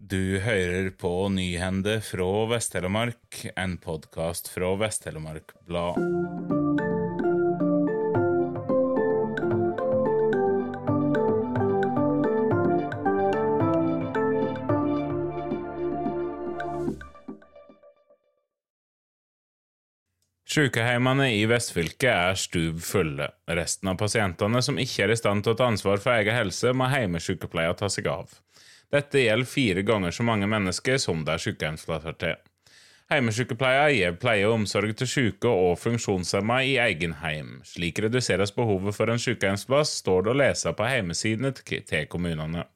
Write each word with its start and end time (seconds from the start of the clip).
Du 0.00 0.38
hører 0.38 0.92
på 0.94 1.10
Nyhende 1.28 1.96
fra 2.06 2.26
Vest-Telemark, 2.46 3.40
en 3.58 3.72
podkast 3.82 4.46
fra 4.46 4.68
Vest-Telemark 4.78 5.50
Blad. 5.66 5.98
Sykehjemmene 20.46 21.32
i 21.34 21.42
vestfylket 21.50 22.08
er 22.12 22.38
stuv 22.38 22.78
fulle. 22.86 23.32
Resten 23.50 23.90
av 23.90 23.98
pasientene 23.98 24.62
som 24.62 24.78
ikke 24.78 25.08
er 25.08 25.16
i 25.16 25.18
stand 25.18 25.42
til 25.42 25.56
å 25.56 25.58
ta 25.58 25.66
ansvar 25.74 25.98
for 25.98 26.14
egen 26.14 26.38
helse, 26.38 26.70
må 26.70 26.86
hjemmesykepleia 26.94 27.74
ta 27.74 27.90
seg 27.90 28.06
av. 28.14 28.30
Dette 28.92 29.20
gjelder 29.20 29.48
fire 29.48 29.82
ganger 29.84 30.14
så 30.14 30.24
mange 30.24 30.48
mennesker 30.48 30.96
som 31.02 31.24
det 31.24 31.34
er 31.34 31.42
sykehjemsplasser 31.44 32.16
til. 32.20 32.38
Hjemmesykepleia 33.08 33.86
gir 33.92 34.16
pleie 34.20 34.44
og 34.44 34.58
omsorg 34.58 34.92
til 35.00 35.08
syke 35.08 35.48
og 35.48 35.78
funksjonshemma 35.80 36.58
i 36.68 36.74
egen 36.82 37.14
heim. 37.22 37.54
Slik 37.64 38.02
reduseres 38.04 38.52
behovet 38.52 38.96
for 38.96 39.08
en 39.08 39.20
sykehjemsplass, 39.22 39.94
står 40.02 40.26
det 40.26 40.32
å 40.32 40.38
lese 40.42 40.72
på 40.76 40.88
hjemmesidene 40.88 41.54
til 41.56 42.04
kommunene. 42.12 42.66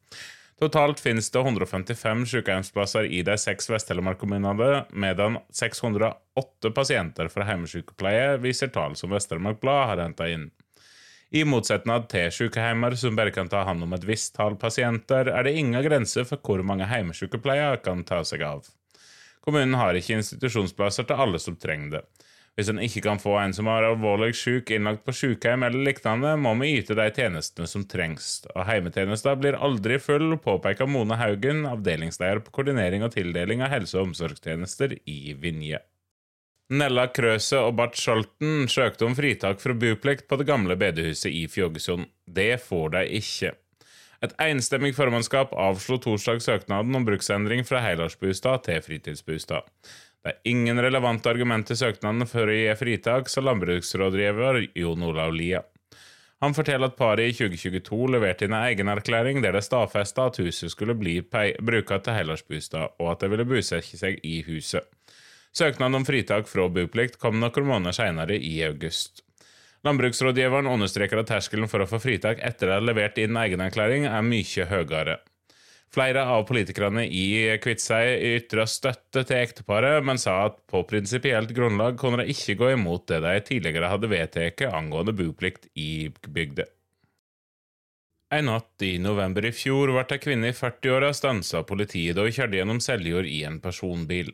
Totalt 0.62 1.00
finnes 1.02 1.26
det 1.34 1.40
155 1.42 2.24
sykehjemsplasser 2.30 3.08
i 3.10 3.20
de 3.26 3.34
seks 3.40 3.68
Vest-Telemark-kommunene, 3.72 4.84
medan 4.94 5.40
608 5.52 6.72
pasienter 6.76 7.28
fra 7.32 7.48
hjemmesykepleie 7.48 8.36
viser 8.40 8.72
tall 8.72 8.94
som 8.96 9.12
Vest-Telemark 9.12 9.60
Blad 9.60 9.88
har 9.90 10.04
henta 10.04 10.28
inn. 10.30 10.52
I 11.32 11.46
motsetning 11.48 12.02
til 12.12 12.26
sykehjemmer 12.36 12.92
som 13.00 13.16
bare 13.16 13.32
kan 13.32 13.48
ta 13.48 13.62
hånd 13.64 13.86
om 13.86 13.94
et 13.96 14.02
visst 14.04 14.34
tall 14.36 14.58
pasienter, 14.60 15.30
er 15.32 15.46
det 15.46 15.54
ingen 15.56 15.80
grenser 15.86 16.26
for 16.28 16.36
hvor 16.44 16.60
mange 16.60 16.84
hjemmesykepleiere 16.90 17.78
kan 17.80 18.02
ta 18.04 18.18
seg 18.28 18.44
av. 18.44 18.66
Kommunen 19.40 19.78
har 19.80 19.96
ikke 19.96 20.18
institusjonsplasser 20.18 21.08
til 21.08 21.22
alle 21.24 21.40
som 21.40 21.56
trenger 21.56 21.94
det. 21.94 22.02
Hvis 22.52 22.68
en 22.68 22.82
ikke 22.84 23.00
kan 23.06 23.20
få 23.22 23.32
en 23.40 23.54
som 23.56 23.70
er 23.72 23.86
alvorlig 23.88 24.34
syk 24.36 24.74
innlagt 24.76 25.06
på 25.06 25.14
sykehjem 25.16 25.64
eller 25.64 25.86
lignende, 25.88 26.34
må 26.36 26.52
vi 26.60 26.74
yte 26.82 26.98
de 26.98 27.08
tjenestene 27.16 27.70
som 27.70 27.86
trengs, 27.88 28.42
og 28.52 28.66
heimetjenester 28.68 29.38
blir 29.40 29.56
aldri 29.56 29.96
full, 30.04 30.36
påpeker 30.36 30.90
Mone 30.90 31.16
Haugen, 31.16 31.64
avdelingsleder 31.70 32.44
på 32.44 32.52
koordinering 32.58 33.08
og 33.08 33.16
tildeling 33.16 33.64
av 33.64 33.72
helse- 33.72 33.96
og 33.96 34.10
omsorgstjenester 34.10 34.98
i 35.08 35.32
Vinje. 35.32 35.80
Nella 36.72 37.04
Krøse 37.12 37.58
og 37.60 37.74
Bart 37.76 37.98
Scholten 38.00 38.64
søkte 38.70 39.04
om 39.04 39.12
fritak 39.12 39.58
fra 39.60 39.74
buplikt 39.76 40.24
på 40.28 40.38
det 40.40 40.46
gamle 40.48 40.72
bedehuset 40.80 41.28
i 41.28 41.42
Fjogesund. 41.50 42.06
Det 42.24 42.54
får 42.64 42.94
de 42.94 43.02
ikke. 43.18 43.50
Et 44.24 44.32
enstemmig 44.40 44.94
formannskap 44.96 45.52
avslo 45.52 45.98
torsdag 46.00 46.40
søknaden 46.40 46.96
om 46.96 47.04
bruksendring 47.04 47.66
fra 47.68 47.82
helårsbostad 47.84 48.64
til 48.64 48.80
fritidsbostad. 48.86 49.68
Det 50.22 50.32
er 50.32 50.48
ingen 50.48 50.80
relevante 50.80 51.28
argumenter 51.28 51.76
i 51.76 51.82
søknaden 51.82 52.24
for 52.30 52.48
å 52.48 52.56
gi 52.56 52.72
fritak, 52.78 53.28
sa 53.28 53.44
landbruksrådgiver 53.44 54.62
Jon 54.78 55.04
Olav 55.10 55.34
Lia. 55.36 55.60
Han 56.40 56.56
forteller 56.56 56.88
at 56.88 56.96
paret 56.96 57.34
i 57.34 57.34
2022 57.36 58.14
leverte 58.14 58.48
inn 58.48 58.56
en 58.56 58.70
egenerklæring 58.70 59.42
der 59.44 59.58
det 59.58 59.66
stadfesta 59.66 60.30
at 60.30 60.40
huset 60.40 60.72
skulle 60.72 60.96
bli 60.96 61.18
brukt 61.20 61.92
til 62.06 62.16
helårsbostad, 62.16 62.96
og 62.96 63.12
at 63.12 63.20
de 63.20 63.30
ville 63.34 63.46
bosette 63.50 64.00
seg 64.00 64.24
i 64.24 64.40
huset. 64.48 64.88
Søknaden 65.52 65.98
om 66.00 66.06
fritak 66.08 66.48
fra 66.48 66.64
boplikt 66.72 67.18
kom 67.20 67.36
noen 67.40 67.68
måneder 67.68 67.96
senere, 67.96 68.38
i 68.38 68.62
august. 68.64 69.20
Landbruksrådgiveren 69.84 70.70
understreker 70.70 71.20
at 71.20 71.28
terskelen 71.28 71.68
for 71.68 71.82
å 71.82 71.88
få 71.90 71.98
fritak 72.00 72.40
etter 72.46 72.70
å 72.70 72.78
ha 72.78 72.82
levert 72.84 73.18
inn 73.18 73.36
egenerklæring 73.36 74.06
er 74.08 74.24
mye 74.24 74.66
høyere. 74.70 75.18
Flere 75.92 76.22
av 76.24 76.46
politikerne 76.48 77.02
i 77.04 77.24
Kviteseid 77.60 78.22
ytra 78.24 78.64
støtte 78.64 79.26
til 79.28 79.42
ekteparet, 79.42 79.98
men 80.00 80.16
sa 80.16 80.38
at 80.46 80.62
på 80.70 80.80
prinsipielt 80.88 81.52
grunnlag 81.52 81.98
kunne 82.00 82.22
de 82.22 82.32
ikke 82.32 82.56
gå 82.62 82.70
imot 82.78 83.10
det 83.10 83.18
de 83.26 83.34
tidligere 83.44 83.90
hadde 83.92 84.08
vedtatt 84.08 84.64
angående 84.70 85.12
boplikt 85.12 85.68
i 85.76 86.08
bygda. 86.08 86.64
En 88.32 88.48
natt 88.48 88.80
i 88.86 88.94
november 88.96 89.44
i 89.44 89.52
fjor 89.52 89.92
ble 89.92 90.06
ei 90.16 90.22
kvinne 90.22 90.48
i 90.48 90.56
40-åra 90.56 91.12
stansa 91.12 91.60
av 91.60 91.66
politiet 91.68 92.16
da 92.16 92.24
hun 92.24 92.32
kjørte 92.32 92.56
gjennom 92.56 92.80
Seljord 92.80 93.28
i 93.28 93.42
en 93.44 93.60
personbil. 93.60 94.32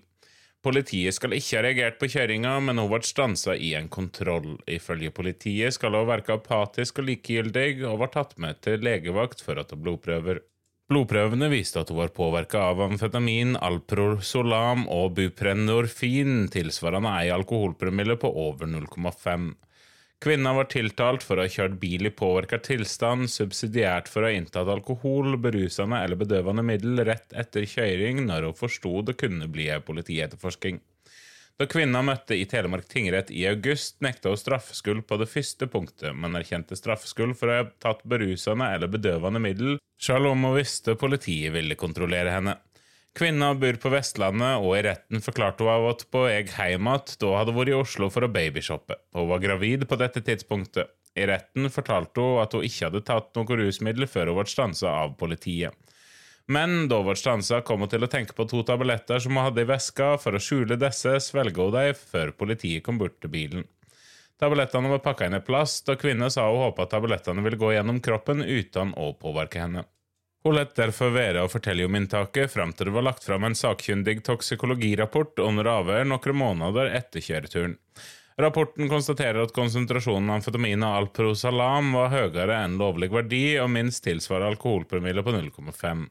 Politiet 0.68 1.16
skal 1.16 1.32
ikke 1.32 1.56
ha 1.56 1.60
reagert 1.64 1.94
på 1.96 2.10
kjøringa, 2.12 2.50
men 2.60 2.76
hun 2.76 2.90
ble 2.90 2.98
stansa 3.08 3.54
i 3.56 3.70
en 3.78 3.86
kontroll. 3.88 4.58
Ifølge 4.68 5.08
politiet 5.16 5.72
skal 5.72 5.94
hun 5.96 6.04
virke 6.10 6.34
apatisk 6.36 7.00
og 7.00 7.06
likegyldig, 7.08 7.86
og 7.88 8.02
var 8.02 8.10
tatt 8.12 8.34
med 8.42 8.60
til 8.66 8.84
legevakt 8.84 9.40
for 9.40 9.56
å 9.56 9.64
ta 9.64 9.78
blodprøver. 9.80 10.42
Blodprøvene 10.92 11.48
viste 11.54 11.80
at 11.80 11.88
hun 11.88 12.02
var 12.02 12.12
påvirka 12.12 12.66
av 12.66 12.82
amfetamin, 12.84 13.56
alprosolam 13.64 14.84
og 14.92 15.16
buprenorfin, 15.16 16.50
tilsvarende 16.52 17.14
ei 17.16 17.32
alkoholpromille 17.32 18.18
på 18.20 18.28
over 18.44 18.68
0,5. 18.68 19.48
Kvinna 20.20 20.50
var 20.52 20.66
tiltalt 20.66 21.22
for 21.22 21.38
å 21.38 21.44
ha 21.46 21.50
kjørt 21.52 21.76
bil 21.78 22.08
i 22.08 22.10
påvirka 22.10 22.58
tilstand, 22.58 23.28
subsidiært 23.30 24.08
for 24.10 24.24
å 24.24 24.30
ha 24.32 24.34
inntatt 24.34 24.70
alkohol, 24.72 25.36
berusende 25.38 26.00
eller 26.02 26.18
bedøvende 26.18 26.64
middel 26.66 27.04
rett 27.06 27.36
etter 27.38 27.68
kjøring 27.70 28.24
når 28.26 28.48
hun 28.48 28.56
forsto 28.58 28.96
det 29.06 29.14
kunne 29.20 29.46
bli 29.46 29.68
politietterforsking. 29.86 30.80
Da 31.58 31.66
kvinna 31.70 32.04
møtte 32.06 32.34
i 32.38 32.44
Telemark 32.50 32.86
tingrett 32.90 33.30
i 33.34 33.44
august, 33.50 33.96
nekta 34.02 34.30
hun 34.30 34.38
straffskyld 34.38 35.06
på 35.06 35.16
det 35.22 35.26
første 35.30 35.66
punktet, 35.70 36.14
men 36.14 36.38
erkjente 36.38 36.78
straffskyld 36.78 37.38
for 37.38 37.50
å 37.50 37.56
ha 37.60 37.68
tatt 37.82 38.02
berusende 38.06 38.68
eller 38.74 38.90
bedøvende 38.90 39.42
middel, 39.42 39.78
selv 40.02 40.30
om 40.32 40.46
hun 40.46 40.54
visste 40.58 40.94
politiet 40.98 41.54
ville 41.54 41.78
kontrollere 41.78 42.34
henne. 42.34 42.58
Kvinna 43.16 43.54
bor 43.54 43.78
på 43.82 43.90
Vestlandet, 43.90 44.60
og 44.62 44.76
i 44.76 44.82
retten 44.86 45.22
forklarte 45.24 45.66
hun 45.66 45.88
at 45.90 46.04
på 46.12 46.26
eg 46.30 46.52
hjem 46.54 46.90
igjen 46.90 47.16
da 47.22 47.32
hadde 47.40 47.54
vært 47.56 47.72
i 47.72 47.76
Oslo 47.78 48.08
for 48.14 48.26
å 48.26 48.30
babyshoppe. 48.30 48.98
Hun 49.16 49.30
var 49.32 49.42
gravid 49.42 49.86
på 49.88 49.98
dette 49.98 50.22
tidspunktet. 50.26 50.92
I 51.18 51.26
retten 51.26 51.66
fortalte 51.72 52.22
hun 52.22 52.42
at 52.44 52.54
hun 52.54 52.66
ikke 52.66 52.88
hadde 52.90 53.06
tatt 53.08 53.32
noe 53.34 53.58
rusmiddel 53.58 54.06
før 54.06 54.30
hun 54.30 54.38
ble 54.38 54.52
stansa 54.52 54.92
av 55.00 55.16
politiet. 55.18 55.74
Men 56.48 56.86
da 56.88 57.02
ble 57.04 57.12
stansa, 57.18 57.60
kom 57.60 57.82
hun 57.84 57.90
til 57.92 58.06
å 58.06 58.08
tenke 58.12 58.36
på 58.36 58.46
to 58.48 58.62
tabletter 58.64 59.20
som 59.20 59.36
hun 59.36 59.44
hadde 59.48 59.66
i 59.66 59.68
veska. 59.68 60.14
For 60.22 60.36
å 60.36 60.40
skjule 60.40 60.78
disse 60.80 61.18
svelga 61.20 61.66
hun 61.66 61.74
dem 61.74 61.98
før 61.98 62.32
politiet 62.32 62.86
kom 62.86 63.00
bort 63.00 63.18
til 63.20 63.34
bilen. 63.34 63.66
Tablettene 64.38 64.88
var 64.92 65.02
pakka 65.02 65.26
inn 65.26 65.36
i 65.36 65.42
plast, 65.44 65.88
og 65.90 65.98
kvinnen 66.00 66.30
sa 66.30 66.46
hun 66.46 66.62
håpa 66.62 66.86
at 66.86 66.94
tablettene 66.94 67.42
ville 67.44 67.58
gå 67.58 67.74
gjennom 67.74 67.98
kroppen 68.00 68.44
uten 68.46 68.94
å 68.96 69.10
påvirke 69.18 69.64
henne. 69.64 69.82
Hun 70.46 70.54
lot 70.54 70.76
derfor 70.78 71.10
være 71.12 71.42
å 71.42 71.50
fortelle 71.50 71.86
om 71.88 71.96
inntaket 71.98 72.52
fram 72.52 72.70
til 72.72 72.88
det 72.88 72.94
var 72.94 73.08
lagt 73.08 73.26
fram 73.26 73.44
en 73.48 73.58
sakkyndig 73.58 74.20
toksikologirapport 74.28 75.42
under 75.44 75.66
avhør 75.72 76.06
noen 76.06 76.38
måneder 76.38 76.92
etter 77.00 77.24
kjøreturen. 77.24 77.74
Rapporten 78.38 78.86
konstaterer 78.86 79.42
at 79.42 79.52
konsentrasjonen 79.56 80.30
av 80.30 80.38
amfetamin 80.38 80.84
og 80.86 81.00
alprosalam 81.00 81.90
var 81.96 82.12
høyere 82.12 82.60
enn 82.62 82.76
lovlig 82.78 83.10
verdi 83.10 83.42
og 83.58 83.72
minst 83.74 84.04
tilsvarer 84.06 84.46
alkoholpromille 84.52 85.24
på 85.26 85.34
0,5. 85.34 86.06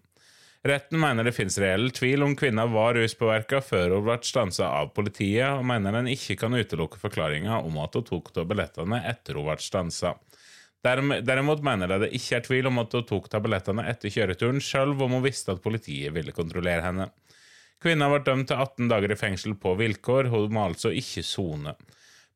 Retten 0.67 0.99
mener 0.99 1.23
det 1.23 1.31
finnes 1.37 1.55
reell 1.63 1.87
tvil 1.95 2.25
om 2.25 2.35
kvinna 2.35 2.65
var 2.67 2.97
ruspåvirka 2.97 3.61
før 3.63 3.95
hun 3.95 4.05
ble 4.09 4.17
stansa 4.27 4.67
av 4.81 4.91
politiet, 4.97 5.47
og 5.55 5.63
mener 5.69 5.95
en 5.95 6.09
ikke 6.11 6.35
kan 6.41 6.57
utelukke 6.57 6.99
forklaringa 6.99 7.61
om 7.63 7.79
at 7.79 7.95
hun 7.95 8.07
tok 8.09 8.33
tablettene 8.35 8.99
etter 9.07 9.39
hun 9.39 9.47
ble 9.47 9.55
stansa. 9.63 10.17
Derimot 10.85 11.63
mener 11.65 11.89
de 11.89 11.97
det 12.05 12.11
ikke 12.15 12.37
er 12.37 12.43
tvil 12.45 12.69
om 12.69 12.81
at 12.83 12.93
hun 12.93 13.05
tok 13.09 13.29
tablettene 13.33 13.85
etter 13.89 14.13
kjøreturen, 14.13 14.61
selv 14.63 15.01
om 15.03 15.17
hun 15.17 15.25
visste 15.25 15.55
at 15.55 15.63
politiet 15.63 16.13
ville 16.15 16.35
kontrollere 16.35 16.85
henne. 16.85 17.09
Kvinna 17.83 18.07
ble 18.09 18.21
dømt 18.25 18.49
til 18.49 18.61
18 18.61 18.89
dager 18.89 19.13
i 19.13 19.19
fengsel 19.19 19.57
på 19.61 19.75
vilkår, 19.77 20.31
hun 20.33 20.53
må 20.53 20.67
altså 20.69 20.93
ikke 20.93 21.25
sone. 21.25 21.75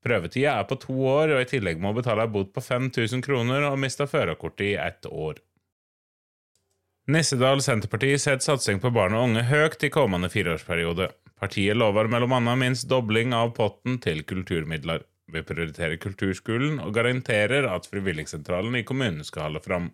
Prøvetida 0.01 0.57
er 0.57 0.67
på 0.69 0.77
to 0.81 0.97
år, 1.05 1.35
og 1.35 1.43
i 1.43 1.49
tillegg 1.49 1.81
må 1.81 1.93
hun 1.93 2.01
betale 2.01 2.25
en 2.25 2.33
bot 2.33 2.51
på 2.53 2.61
5000 2.65 3.23
kroner 3.25 3.69
og 3.69 3.79
miste 3.81 4.07
førerkortet 4.09 4.67
i 4.71 4.75
ett 4.81 5.09
år. 5.09 5.41
Nissedal 7.11 7.61
Senterparti 7.65 8.13
setter 8.21 8.45
satsing 8.45 8.81
på 8.81 8.91
barn 8.93 9.15
og 9.17 9.29
unge 9.29 9.45
høyt 9.49 9.81
i 9.83 9.89
kommende 9.93 10.29
fireårsperiode. 10.29 11.09
Partiet 11.41 11.77
lover 11.77 12.05
annet 12.05 12.59
minst 12.61 12.87
dobling 12.89 13.33
av 13.33 13.55
potten 13.57 13.97
til 14.01 14.21
kulturmidler. 14.23 15.01
Vi 15.31 15.43
prioriterer 15.47 15.99
kulturskolen 16.01 16.79
og 16.83 16.93
garanterer 16.95 17.67
at 17.71 17.87
frivilligsentralen 17.87 18.75
i 18.79 18.85
kommunen 18.87 19.23
skal 19.27 19.47
holde 19.47 19.63
fram. 19.63 19.91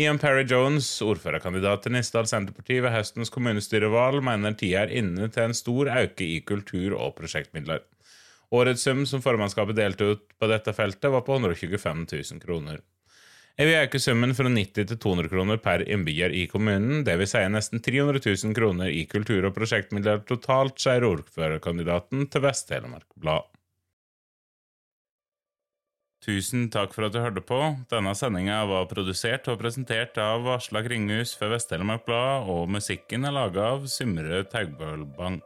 Ian 0.00 0.18
Perry 0.18 0.42
Jones, 0.50 0.88
ordførerkandidat 1.06 1.84
til 1.84 1.94
Nisdal 1.94 2.26
Senterparti 2.26 2.80
ved 2.82 2.90
høstens 2.90 3.30
kommunestyrevalg, 3.30 4.24
mener 4.26 4.56
tida 4.58 4.80
er 4.82 4.94
inne 4.98 5.28
til 5.30 5.44
en 5.44 5.54
stor 5.54 5.92
øke 5.92 6.26
i 6.26 6.40
kultur- 6.42 6.96
og 6.98 7.14
prosjektmidler. 7.20 7.84
Årets 8.54 8.82
sum 8.86 9.04
som 9.06 9.22
formannskapet 9.22 9.78
delte 9.78 10.10
ut 10.14 10.26
på 10.40 10.50
dette 10.50 10.74
feltet, 10.74 11.12
var 11.14 11.22
på 11.26 11.38
125 11.38 12.06
000 12.10 12.42
kroner. 12.42 12.82
Jeg 13.54 13.68
vil 13.68 13.78
øke 13.78 14.00
summen 14.02 14.34
fra 14.34 14.50
90 14.50 14.88
til 14.90 14.98
200 14.98 15.30
kroner 15.30 15.60
per 15.62 15.84
innbygger 15.86 16.32
i 16.34 16.48
kommunen, 16.50 17.04
dvs. 17.06 17.36
Si 17.36 17.42
nesten 17.54 17.82
300 17.86 18.18
000 18.18 18.54
kroner 18.56 18.90
i 18.90 19.04
kultur- 19.06 19.46
og 19.46 19.54
prosjektmidler 19.54 20.24
totalt, 20.26 20.80
sier 20.82 21.06
ordførerkandidaten 21.06 22.26
til 22.26 22.42
Vest-Telemark 22.42 23.06
Blad. 23.14 23.46
Tusen 26.24 26.70
takk 26.72 26.94
for 26.96 27.04
at 27.04 27.12
du 27.12 27.20
hørte 27.20 27.42
på. 27.44 27.58
Denne 27.90 28.14
sendinga 28.16 28.62
var 28.70 28.86
produsert 28.88 29.44
og 29.52 29.58
presentert 29.60 30.16
av 30.16 30.46
Aslak 30.54 30.88
Ringhus 30.88 31.34
for 31.36 31.52
Vest-Telemark 31.52 32.06
Blad, 32.08 32.48
og 32.48 32.70
musikken 32.72 33.28
er 33.28 33.36
laga 33.36 33.74
av 33.74 33.84
Symre 33.92 34.40
Taugbølbank. 34.48 35.44